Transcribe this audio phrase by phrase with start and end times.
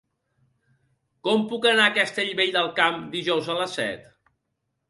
[1.27, 4.13] Com puc anar a Castellvell del Camp dijous a les set?